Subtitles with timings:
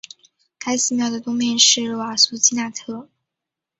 [0.57, 3.07] 该寺庙的东面是瓦苏基纳特。